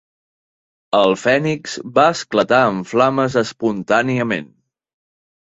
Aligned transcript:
El 0.99 1.11
fènix 1.23 1.75
va 1.99 2.05
esclatar 2.15 2.63
en 2.71 2.81
flames 2.93 3.37
espontàniament. 3.45 4.51